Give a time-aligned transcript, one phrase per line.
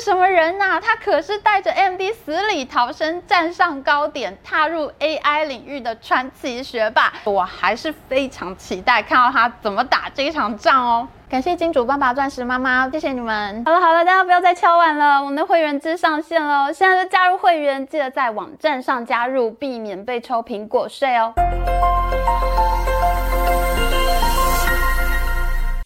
[0.00, 0.80] 什么人呐、啊？
[0.80, 7.12] 他可是带着 MD 死里逃生，站上高点，踏入 AI 领域的传奇学霸。
[7.24, 11.08] 我还是非常期待看到他怎么打这一场仗哦。
[11.28, 13.62] 感谢金主爸爸、钻石妈妈，谢谢你们。
[13.66, 21.34] 好了好了，大家不要再敲碗了，我们的会员制上线了，现在就加入会员，记得在网站上加入，避免被抽苹果税哦。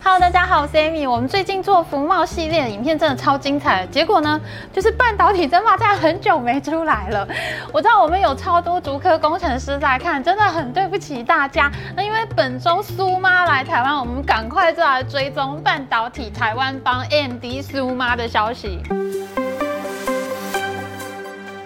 [0.04, 1.08] Hello，大家好，我是 Amy。
[1.08, 4.40] 我们最近做福茂系列影片真的超精彩，结果呢，
[4.72, 7.26] 就是半导体争霸战很久没出来了。
[7.72, 11.70] 我知道我们有超多竹科工程师在看，真的很对不起大家。
[11.94, 18.80] 那因为本周苏妈来台湾，我们赶快就来追踪半导体台湾帮 AMD 苏妈的消息。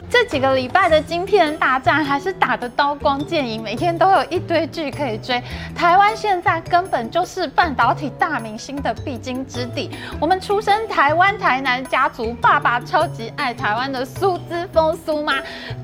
[0.08, 5.42] 这几个礼拜的晶片大战还是打得刀光剑影，每天都有一堆剧可以追。
[5.74, 9.90] 台湾现在根本就是半导体大明星的必经之地。
[10.20, 15.34] 我们出生台湾台南家族，爸爸超级爱台湾的苏姿丰苏妈，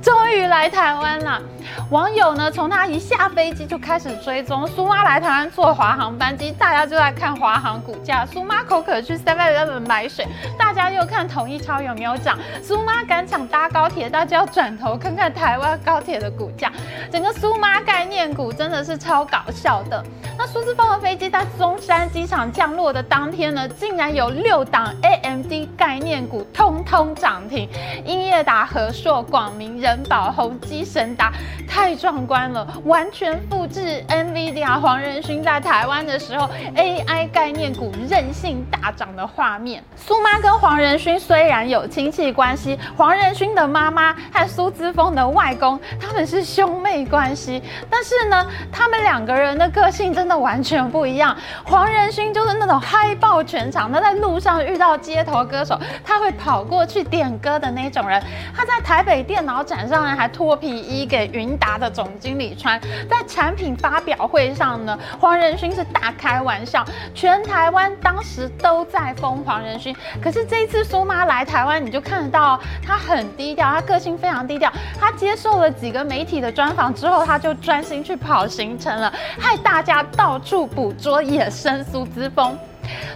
[0.01, 1.43] 终于来台湾了。
[1.91, 8.25] 网友呢，从他一下飞机就开始追踪苏妈来台湾坐华航班机，大家就在看华航股价。
[8.25, 12.39] 苏妈口渴去 Seven Eleven 买水，大家又看统一超有没有涨。
[12.63, 16.71] 苏妈赶场搭高铁，大家要转头看看台湾高铁的股价。
[17.11, 20.05] 整个苏妈概念股真的是超搞笑的。
[20.39, 27.69] 那苏姿丰的飞机在中山机场降落的当天呢，竟然有六档 AMD 概念股通通涨停，
[28.05, 31.33] 英业达、和硕、广明、仁宝、宏基、神达。
[31.69, 36.47] 太壮观了，完全复制 NVIDIA 黄仁勋在台湾的时候
[36.77, 39.83] AI 概念股任性大涨的画面。
[39.97, 44.02] 苏妈跟黄仁勋虽然有亲戚关系，黄仁勋的妈妈
[44.33, 51.37] 和苏姿丰的外公他们是兄妹关系，但是呢，他们两个人的个性真的完全不一样。
[51.63, 58.23] 黄仁勋就是那种嗨爆全场，他在路上遇到街头歌手，他会跑过去点歌的那种人。
[58.57, 61.43] 他在台北电脑展上呢，还脱皮衣给云。
[61.43, 62.81] 云达的总经理穿，
[63.11, 66.85] 在产品发表会上呢，黄仁勋是大开玩笑，
[67.17, 69.93] 全台湾当时都在疯黄仁勋。
[70.23, 74.73] 可是这一次苏妈来台湾，你就看得到他很低调，他个性非常低调。
[74.99, 82.57] 他接受了几个媒体的专访之后，他就专心去跑行程了，害大家到处捕捉野生苏姿丰。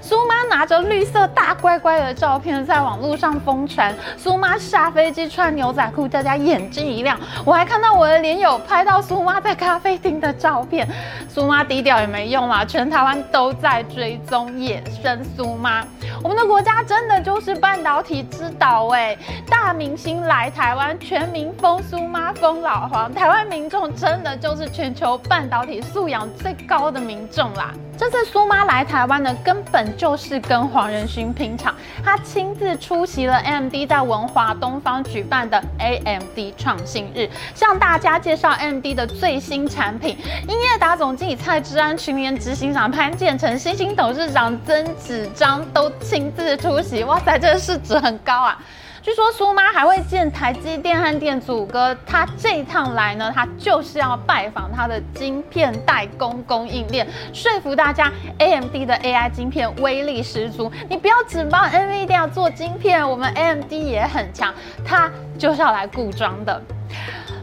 [0.01, 7.19] 苏妈拿着绿色大乖乖的照片在网络上疯传，苏妈下飞机穿牛仔裤，大家眼睛一亮。
[7.45, 10.87] 我还看到我的脸友拍到苏妈在咖啡厅的照片。
[11.29, 15.85] 苏妈低调也没用啦，全台湾都在追踪野生苏妈。
[16.23, 19.17] 我们的国家真的就是半导体之岛哎，
[19.51, 27.75] 大明星来台湾，全民疯苏妈疯老黄，台湾民众真的就是全球半导体素养最高的民众啦。
[27.99, 31.75] 这次苏妈来台湾呢，根本就是跟黄仁勋拼场。
[32.05, 40.19] 他亲自出席了 AMD 在文华东方举办的 AMD 创新日，向大家介绍 AMD 的最新产品。
[40.47, 47.03] 英业达总经理蔡之安、群联执行长潘建成、新兴董事长曾子章都亲自出席。
[47.05, 48.59] 哇塞，这个市值很高啊！
[49.07, 60.73] 据说苏妈还会见台积电和电子五哥，他这一趟来呢，他就是要拜访他的晶片代工供应链，说服大家 AMD 的 AI 晶片威力十足。
[60.91, 64.53] 你不要只帮 NVIDIA 做晶片，我们 AMD 也很强，
[64.85, 65.09] 他
[65.39, 66.61] 就是要来固装的。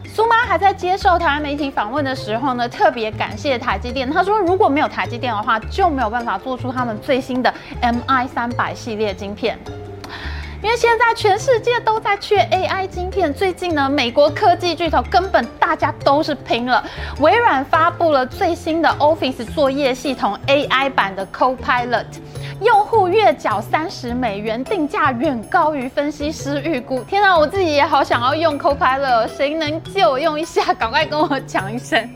[0.04, 4.10] 苏妈还在接受台湾媒体访问的时候呢，特别感谢台积电。
[4.10, 9.58] 他说，如果没有台积电的话，就没有办法做出他们最新的 MI 三百系列晶片。
[10.64, 16.82] 因为现在全世界都在缺 AI 晶片，最近呢，美国科技巨头根本大家都是拼了。
[17.20, 22.06] 微软发布了最新的 Office 作业系统 AI 版的 Copilot。
[22.60, 27.02] 用户月缴三十美元，定价远高于分析师预估。
[27.02, 30.72] 天哪，我自己也好想要用 Copilot，谁能借我用一下？
[30.74, 32.08] 赶快跟我讲一声。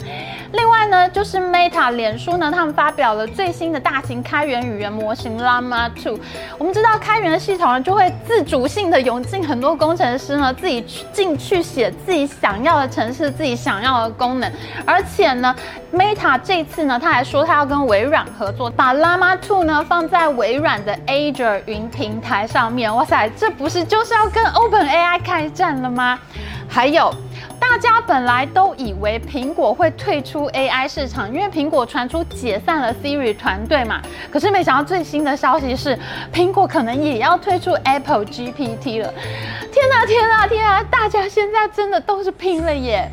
[0.52, 6.18] 另外呢，就是 Meta 脸书呢，他们发表了最新的大型开源语言模型 Llama 2。
[6.56, 14.50] 我们知道开源的系统呢，就会自主性的涌进很多工程师呢，自己去进去写自己想要的程式，自己想要的功能。
[14.86, 15.54] 而且呢
[15.92, 26.18] ，Meta 这次呢，他还说他要跟微软合作，把 Llama 2呢放在微软的 Azure 云平台上面，哇塞，这不是就是要跟 OpenAI 开战了吗？
[26.68, 27.12] 还有，
[27.58, 34.00] 大家本来都以为苹果会退出 AI 市场，因为苹果传出解散了 Siri 团队嘛。
[34.30, 35.98] 可是没想到最新的消息是，
[36.32, 39.12] 苹果可能也要退出 Apple GPT 了。
[39.72, 40.82] 天哪，天哪，天啊！
[40.90, 43.10] 大家现在真的都是拼了耶！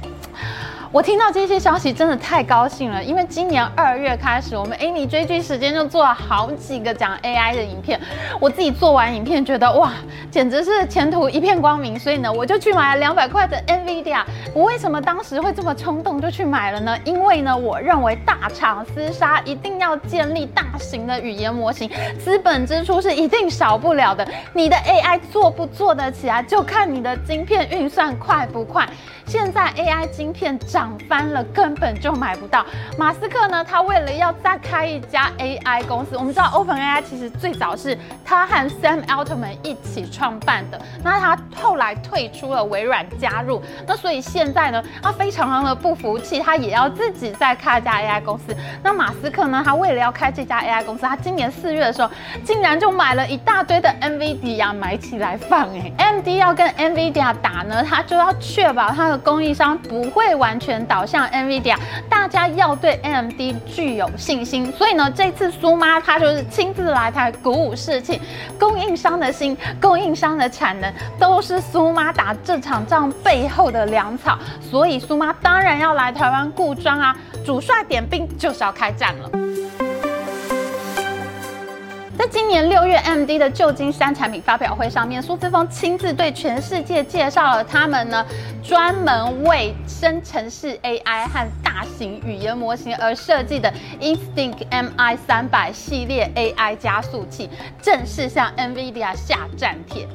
[0.95, 7.99] 我听到这些消息真的太高兴了，因为今年二月开始，我们 Amy 追剧时间就做了好几个讲 AI 的影片。
[8.39, 9.91] 我自己做完影片，觉得哇，
[10.31, 14.23] 简直是前途一片光明，所以呢，我就去买了两百块的 NVIDIA。
[14.53, 16.97] 我为什么当时会这么冲动就去买了呢？
[17.03, 24.25] 因为呢，我认为大厂厮杀一定要建立大型的语言模型，资本支出是一定少不了的。
[24.53, 28.87] 你的 AI 做不做得起来，就看你的晶片运算快不快。
[29.27, 32.65] 现在 AI 晶片涨翻了，根本就买不到。
[32.97, 43.61] 马斯克呢，他为了要再开一家 AI 公司，我们知道 OpenAI 其实最早是他和 Sam Altman 一起创办的，那他后来退出了微软，加入。
[43.87, 48.55] 那所以现在呢，他非常的不服气，他也要自己再开一家 AI 公司。
[48.83, 52.09] 那马斯克呢，他为了要开这家 AI 公司，他今年四月的时候，
[52.43, 55.67] 竟然就买了一大堆的 NVIDIA 买起来放。
[55.75, 59.25] 哎，MD 要跟 NVIDIA 打呢，他就要确保他的的。
[59.25, 61.77] 供应商不会完全倒向 NVIDIA，
[62.09, 64.71] 大家要对 AMD 具有信心。
[64.71, 68.21] 所以呢，这次苏妈她就是亲自来台鼓舞士气，
[68.59, 74.37] 供应商的心、供应商的产能，都是苏妈打这场仗背后的粮草。
[74.61, 77.15] 所以苏妈当然要来台湾顾庄啊，
[77.45, 79.29] 主帅点兵就是要开战了。
[82.31, 88.25] 今年六月，MD 的旧金山产品发表会上面，苏志峰亲自对全世界介绍了他们呢
[88.63, 97.47] 专门为生成式 AI 和大型语言模型而设计的 Instinct MI 三百系列 AI 加速器，
[97.81, 100.07] 正式向 NVIDIA 下战帖。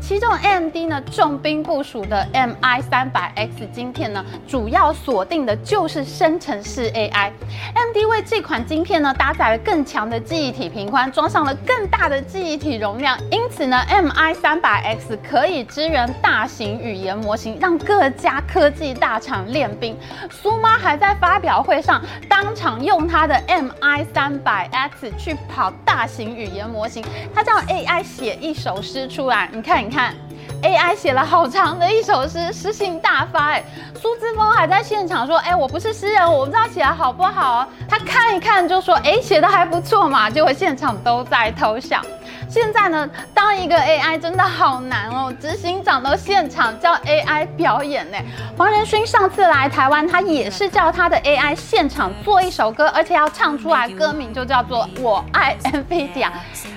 [0.00, 7.30] 其中 AMD 呢重兵部署的 MI 三百 X 晶片呢，主要锁定的就是生成式 AI。
[7.74, 19.96] AMD 为这款晶片呢搭载了更强的记忆体频宽，装上了更大的记忆体容量，因此呢 MI 三百 X 可以支援大型语言模型，让各家科技大厂练兵。
[20.30, 27.04] 苏妈还在发表会上当场用她的 MI 三百 X 去跑大型语言模型，
[27.34, 29.87] 她叫 AI 写一首诗出来，你看。
[29.88, 30.14] 你看
[30.62, 33.52] ，AI 写了好长的一首诗，诗性大发。
[33.52, 33.64] 哎，
[33.94, 42.02] 苏志峰还在现场说：“哎，我不是诗人，我不知道写的好不好。”他看一看就说：“哎，写的还不错嘛。”结果现场都在偷笑。
[42.48, 45.32] 现在呢，当一个 AI 真的好难哦。
[45.40, 48.16] 执行长都现场叫 AI 表演呢。
[48.56, 56.24] 黄仁勋上次来台湾，他也是叫他的 AI 现场做一首歌，而且要唱出来，歌名就叫做《我爱 NVIDIA》。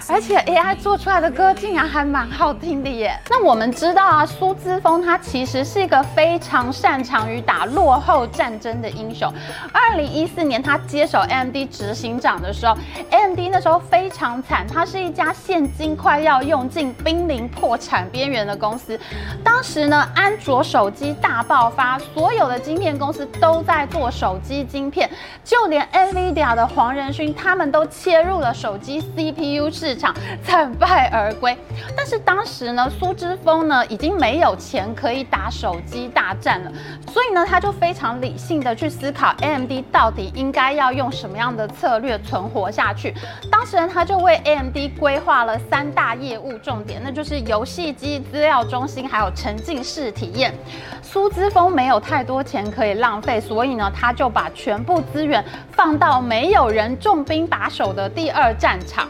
[0.08, 3.18] 而且 AI 做出来的歌竟然还蛮好听的耶。
[3.30, 9.34] 那我们知道啊，苏姿丰他其实是一个非常擅长于打落后战争的英雄。
[9.72, 12.76] 二零一四年他接手 AMD 执行长的时候
[13.10, 19.00] ，AMD 那时候非常惨，他是一家现金快要用尽、濒临破产边缘的公司。
[19.44, 25.10] 当时呢，安卓手机大爆发，所有的晶片公司都在做手机晶片，
[25.44, 30.16] 就连 NVIDIA 的黄仁勋他们都切入了手机 CPU 市场。
[30.44, 31.58] 惨败而归，
[31.96, 36.72] 但是当时呢，苏之峰呢已经没有钱可以打手机大战了，
[37.12, 43.14] 所以呢，他就非常理性的去思考 AMD 到底应该要用什么样的策略存活下去。
[43.50, 50.54] 当时呢，他就为 AMD 规划了三大业务重点，那就是游戏机、资料中心还有沉浸式体验。
[51.02, 59.08] 苏姿丰没有太多钱可以浪费，所以呢，他就把全部资源放到没有人重兵把守的第二战场。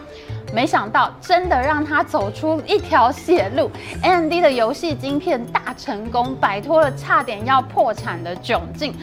[0.53, 3.71] 没想到，真的让他走出一条血路
[4.01, 8.93] ，AMD 的游戏晶片大成功，摆脱了差点要破产的窘境。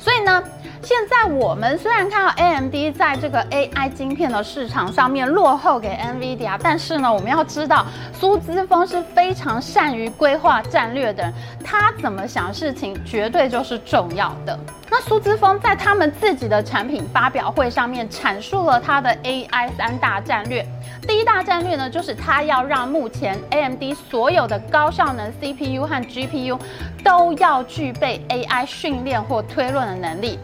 [0.00, 0.42] 所以呢，
[0.86, 14.56] 现在我们虽然看到 AMD 在这个 AI 晶片的市场上面落后给 NVIDIA，但是呢，我们要知道苏姿丰是非常善于规划战略的人，他怎么想事情绝对就是重要的。
[14.88, 20.64] 那苏姿丰在他们自己的产品发表会上面阐述了他的 AI 三大战略。
[21.02, 26.56] 第一大战略呢，就是他要让目前 AMD 所有的高效能 CPU 和 GPU
[27.02, 30.38] 都要具备 AI 训练或推论的能力。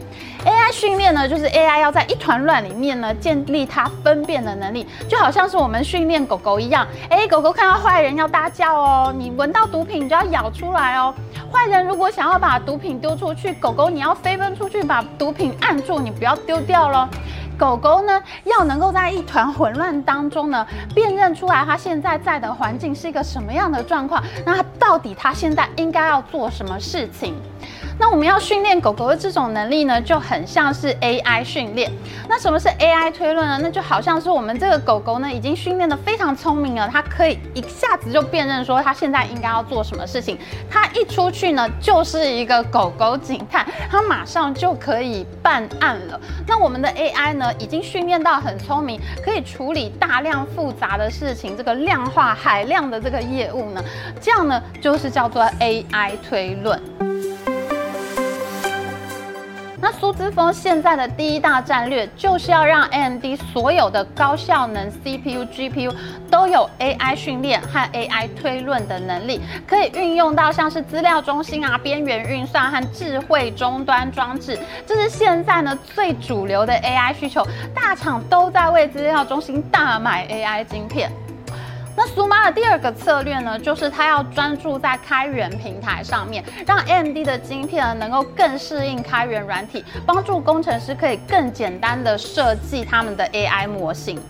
[0.45, 6.87] AI 训练呢，就是 AI 要在一团乱里面呢，建立它分辨的能力，就好像是我们训练狗狗一样。
[7.09, 11.15] 哎，狗狗看到坏人要大叫哦，你闻到毒品你就要咬出来哦。
[11.53, 17.09] 坏人如果想要把毒品丢出去，狗狗你要飞奔出去把毒品按住，你不要丢掉咯。
[17.59, 27.35] 狗狗呢，要能够在一团混乱当中呢，辨认出来它现在在的环境是一个什么样的状况，那它到底它现在应该要做什么事情？
[28.03, 31.89] 那我们要训练狗狗的这种能力呢，就很像是 AI 训练。
[32.29, 33.61] 那什么是 AI 推论呢？
[33.63, 40.37] 那就好像是我们这个狗狗呢，已经训练得非常聪明了，它可以一下子就辨认说它现在应该要做什么事情。
[40.69, 46.21] 它一出去呢，就是一个狗狗警探，它马上就可以办案了。
[46.49, 53.81] 那我们的 AI 呢，已经训练到很聪明，可以处理大量复杂的事情，这个量化海量的这个业务呢，
[54.21, 56.83] 这样呢，就是叫做 AI 推论。
[59.83, 65.93] 那苏姿丰现在的第一大战略，就是要让 AMD 所有的高效能 CPU、GPU
[66.31, 81.11] 都有 AI 训练和 AI 推论的能力，可以运用到像是资料中心啊、边缘运算和智慧终端装置，这是现在呢最主流的 AI 需求，大厂都在为资料中心大买 AI 晶片。
[81.95, 94.21] 那苏妈的第二个策略呢，就是它要专注在开源平台上面，让 AMD 的晶片呢能够更适应开源软体，帮助工程师可以更简单的设计他们的 AI 模型。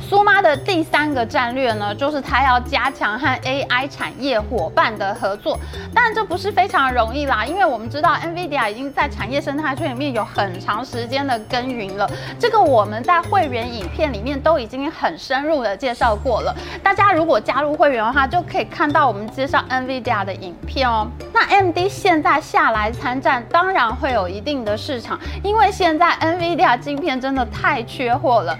[0.00, 5.58] 苏妈的第三个战略呢，就是它要加强和 AI 产业伙伴的合作，
[5.94, 21.06] 但这不是非常容易啦，因为我们知道 NVIDIA 已经在产业生态圈里面有很长时间的耕耘了，这个我们在会员影片里面都已经很深入的介绍过了，大家如果加入会员的话，就可以看到我们介绍 NVIDIA 的影片哦。
[21.32, 28.56] 那 MD 现在下来参战，当然会有一定的市场，因为现在 NVIDIA 晶片真的太缺货了。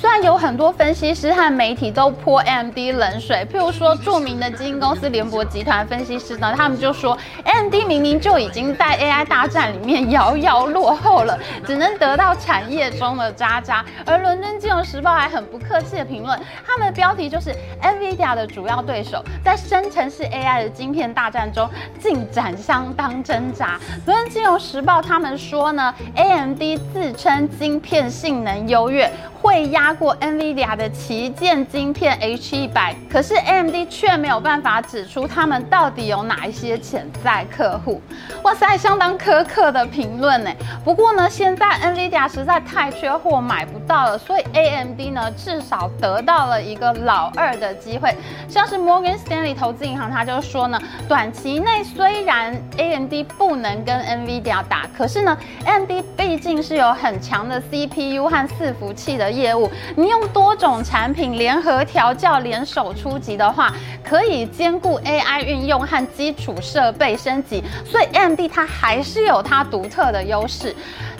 [0.00, 11.36] 虽然有很多分析师和媒体都泼 AMD 冷水，譬如说著名的基金公司联博集团分析师呢，他们就说 AMD 明明就已经在 AI 大战里面遥遥落后了，
[11.66, 13.84] 只能得到产业中的渣渣。
[14.06, 17.52] 而伦敦金融时报还很不客气的评论，他们的标题就是
[17.82, 23.80] NVIDIA 的主要对手在生成式 AI 的晶片大战中进展相当挣扎。
[24.06, 26.62] 伦敦金融时报他们说呢，AMD
[26.92, 29.10] 自称晶片性能优越。
[29.40, 38.02] 会压过 NVIDIA 的旗舰晶片 H100，可是 AMD 却没有办法指出他们到底有哪一些潜在客户。
[38.42, 40.50] 哇塞，相当苛刻的评论呢。
[40.84, 48.14] 不过呢，现在 NVIDIA 实在太缺货，买不到了，所以 AMD 呢至少得到了一个老二的机会。
[48.48, 59.27] 像是摩根士丹利投资银行，他就说呢，短期内虽然 AMD 不能跟 NVIDIA 打，可是呢，AMD 毕竟是有很强的 CPU 和伺服器的。
[59.30, 63.72] 业务，你用多种产品联合调教、联手出击的话，
[64.04, 70.74] 可以兼顾 AI 运用和基础设备升级，所以 AMD 它还是有它独特的优势。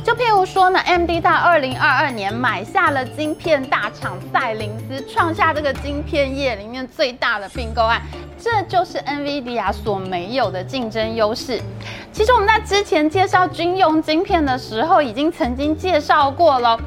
[0.04, 8.00] 就譬如说呢，MD 在二零二二年买下了晶片大厂赛灵思，创下这个晶片业里面最大的并购案，
[8.40, 11.60] 这就是 NVIDIA 所没有的竞争优势。
[12.10, 16.78] 其实我们在之前介绍军用晶片的时候，已经曾经介绍过了。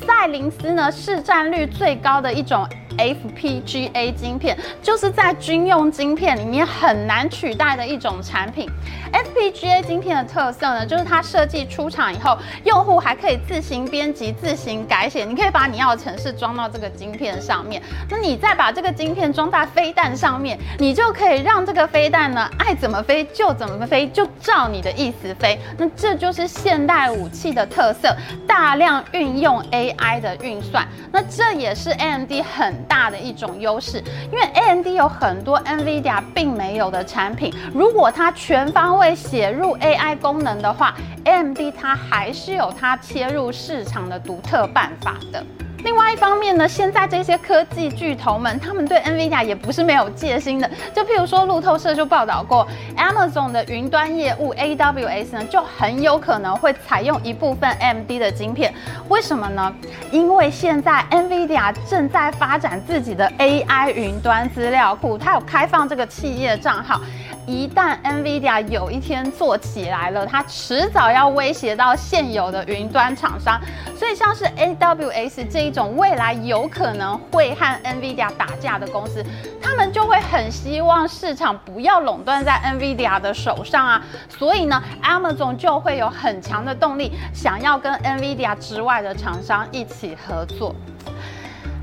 [0.00, 2.66] 赛灵斯呢，市占率最高的一种。
[2.98, 8.68] FPGA 晶片就是在军用晶片里面很难取代的一种产品。
[9.12, 15.24] FPGA 晶片的特色呢，就是它设计出厂以后，用户还可以自行编辑、自行改写。
[15.24, 25.58] 你可以把你要的程式装到这个晶片上面，那你再把这个晶片装在飞弹上面，你就可以让这个飞弹呢爱怎么飞就怎么飞，就照你的意思飞。
[25.78, 30.86] 那这就是现代武器的特色，大量运用 AI 的运算。
[31.12, 45.44] 那这也是 AMD 很大的一种优势，因为 AMD 有很多 NVIDIA 并没有的产品，如果它全方位写入 AI 功能的话，AMD 它还是有它切入市场的独特办法的。
[45.84, 50.68] 另外一方面呢，现在这些科技巨头们，他们对 NVIDIA 也不是没有戒心的。
[50.94, 58.72] 就譬如说，路透社就报道过，Amazon 的云端业务 AWS 呢，就很有可能会采用一部分 MD 的晶片。
[59.08, 59.70] 为什么呢？
[60.10, 66.98] 因为现在 NVIDIA 正在发展自己的 AI 云端资料库，它有开放这个企业账号。
[67.46, 73.60] 一旦 NVIDIA 有一天做起来了，它迟早要威胁到现有的云端厂商。
[73.94, 79.24] 所以，像是 AWS 这一种未来有可能会和 NVIDIA 打架的公司，
[79.60, 84.02] 他们就会很希望市场不要垄断在 NVIDIA 的手上啊。
[84.28, 90.74] 所以呢，Amazon 就会有很强的动力，想要跟 NVIDIA 之外的厂商一起合作。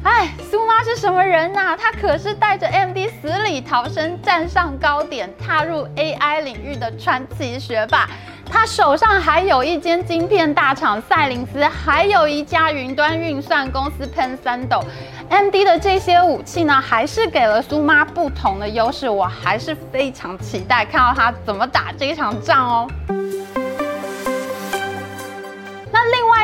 [0.04, 1.78] 哎，苏妈是什么人呐、啊？
[1.78, 8.10] 她可是带着 MD 死里逃生，站上高点，踏入 AI 领域的传奇学霸。
[8.52, 14.84] 他手上还有一间晶片大厂赛灵思，还有一家云端运算公司 Pensando。
[15.30, 19.10] M D 的这些武器呢，还是给了苏妈不同的优势。
[19.10, 22.88] 我还是非常期待看到他怎么打这一场仗哦。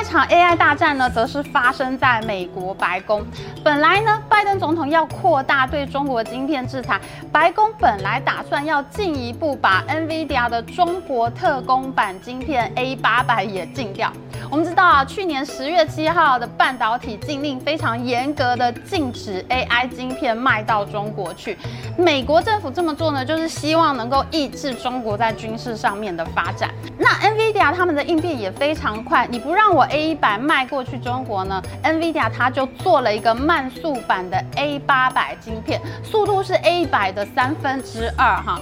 [0.07, 3.25] 场 AI 大战呢，则是发生在美国白宫。
[3.63, 6.99] 本来呢，拜登总统要扩大对中国晶片制裁，
[7.31, 14.11] 白宫本来打算要进一步把 NVIDIA 的中国特供版晶片 A 八百也禁掉。
[14.49, 21.57] 我们知道啊，去年十月七号的半导体禁令非常严格的禁止 AI 晶片卖到中国去。
[21.97, 26.69] 美国政府这么做呢，就是希望能够抑制中国在军事上面的发展。
[26.97, 38.59] 那 NVIDIA 他们的应变也非常快，你不让我 A100 卖过去中国呢，NVIDIA 它就做了一个慢速版的 A800 晶片，速度是 A100 的三分之二哈。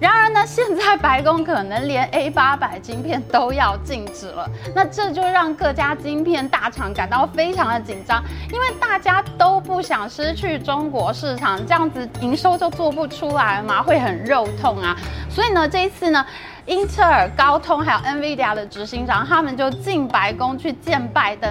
[0.00, 8.22] 然而呢，现在白宫可能连 A 八百晶片都要禁止了，那这就让各家晶片大厂感到非常的紧张，
[8.52, 14.96] 因为大家都不想失去中国市场，这样子营收就做不出来嘛，会很肉痛啊。
[15.30, 16.24] 所以呢，这一次呢。
[16.66, 21.48] 英特尔、高通还有 NVIDIA 的执行长，他们就进白宫去见拜登。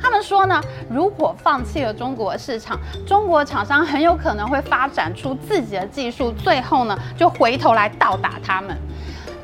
[0.00, 0.60] 他们说呢，
[0.90, 8.76] 如果放弃了中国市场，中国厂商很有可能会发展出自己的技术，最后呢就回头来倒打他们。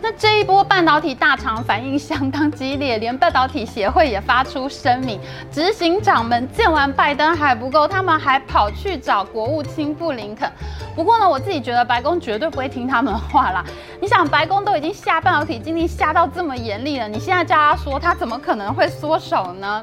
[0.06, 5.18] 那这一波半导体大厂反应相当激烈，连半导体协会也发出声明，
[5.50, 10.52] 执行长们见完拜登还不够，他们还跑去找国务卿布林肯。
[10.94, 13.64] 不过呢，我自己觉得白宫绝对不会听他们话啦。
[13.99, 19.82] 你想，白宫都已经下半导体禁令下到这么严厉了，你现在叫他说，他怎么可能会缩手呢？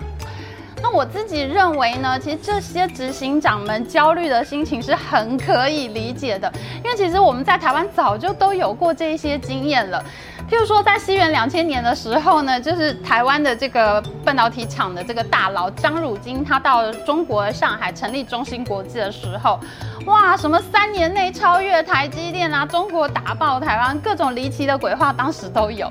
[0.82, 6.52] 那我自己认为呢，其实这些执行长们焦虑的心情是很可以理解的，
[6.84, 10.04] 因为其实我们在台湾早就都有过这一些经验了。
[10.50, 19.58] 譬如说，在西元两千年的时候呢，就是台湾的这个半导体厂的这个大佬张汝京，他到中国上海成立中芯国际的时候，
[20.08, 25.90] 哇，什么三年内超越台积电啊，中国打爆台湾，各种离奇的鬼话，当时都有。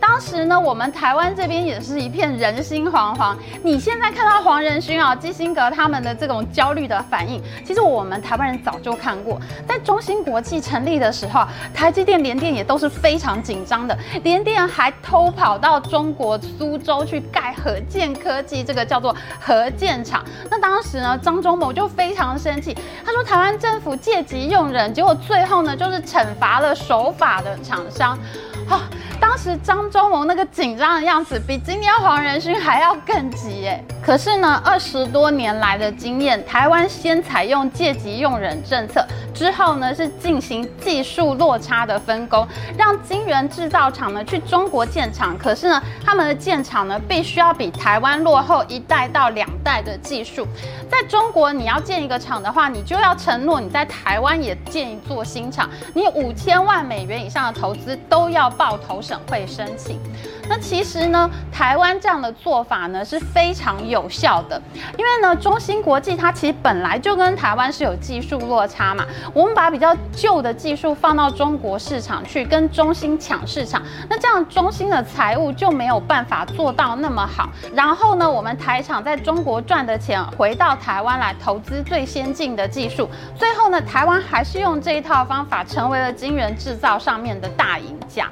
[0.00, 3.34] 当时呢，我们台湾这边也是一片人心惶惶。
[3.62, 9.40] 你现在看到黄仁勋啊、基辛格他们的这种焦虑的反应，其实我们台湾人早就看过。
[9.66, 13.98] 在中芯国际成立的时候，台积电、联电也都是非常紧张的。
[14.22, 20.24] 联电还偷跑到中国苏州去盖合建科技，这个叫做合建厂。
[20.50, 28.18] 那当时呢，张忠谋就非常生气，他说台湾政府借机用人，结果最后呢，就是惩罚了守法的厂商。
[28.66, 28.80] 好、哦，
[29.20, 33.84] 当时张忠谋那个紧张的样子，比今天黄仁勋还要更急耶。
[34.02, 45.36] 可是呢，二十多年来的经验，台湾先采用借机用人政策，之后呢是进行技术落差的分工，让晶圆制造厂呢去中国建厂。
[45.36, 50.46] 可是呢，他们的建厂呢必须要比台湾落后一代到两代的技术。
[50.88, 58.44] 在中国，你要建一个厂的话，你就要承诺你在台湾也建一座新厂，你五千万美元以上的投资都要。
[58.56, 59.98] 报投审会申请，
[60.48, 64.60] 那其实呢，台湾这样的做法呢是非常有效的，
[64.98, 77.48] 因为呢，中芯国际它其实本来就跟台湾是有技术落差嘛，我们把比较旧的技术放到中国市场去跟中芯抢市场，那这样中芯的财务就没有办法做到那么好。
[77.74, 88.28] 然后呢，我们台厂在中国赚的钱回到台湾来投资最先进的技术，最后呢，台湾还是用这一套方法成为了晶圆制造上面的大赢家。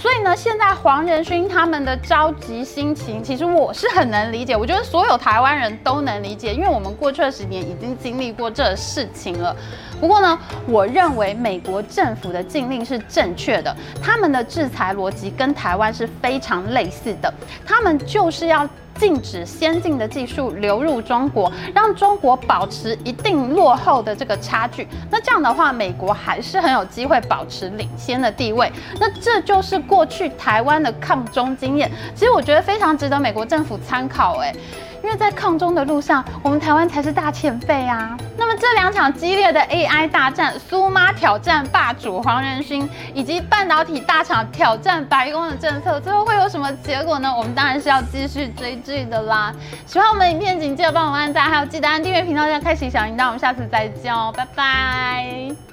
[0.00, 4.56] 所以呢，现在黄仁勋他们的着急心情，其实我是很能理解。
[4.56, 9.54] 我觉得所有台湾人都能理解，因为我们过去二十年已经经历过这事情了。
[10.00, 17.34] 不过呢，我认为美国政府的禁令是正确的，他们的制裁逻辑跟台湾是非常类似的，
[17.66, 18.68] 他们就是要。
[18.98, 24.86] 禁止先进的技术流入中国，让中国保持一定落后的这个差距。
[25.10, 28.70] 那这样的话，美国还是很有机会保持领先的地位。
[29.00, 34.38] 那这就是过去台湾的抗中经验，其实我觉得非常值得美国政府参考。
[34.38, 34.54] 诶。
[35.02, 38.16] 因为在抗中的路上，我们台湾才是大前辈啊。
[38.36, 47.32] 那么这两场激烈的 AI 大战，苏妈挑战霸主黄仁勋，以及半导体大厂挑战白宫的政策，最后会有什么结果呢？
[47.36, 49.52] 我们当然是要继续追剧的啦。
[49.86, 53.26] 喜欢我们影片，请记得帮我们按赞，还有记得按订阅频道，这样开启小铃铛。
[53.26, 55.67] 我们下次再见哦，拜拜。